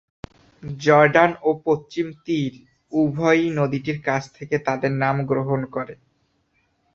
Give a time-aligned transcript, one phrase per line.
[0.79, 2.53] Jordan ও পশ্চিম তীর
[2.91, 5.95] উভয়ই নদীটির কাছ থেকে তাদের নাম গ্রহণ করে।